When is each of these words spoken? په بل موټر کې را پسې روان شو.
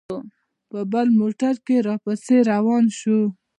په 0.69 0.79
بل 0.91 1.07
موټر 1.19 1.53
کې 1.65 1.77
را 1.87 1.95
پسې 2.03 2.35
روان 2.51 2.83
شو. 2.99 3.19